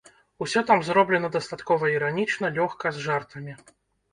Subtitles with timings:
[0.45, 3.53] Усё там зроблена дастаткова іранічна, лёгка, з жартамі.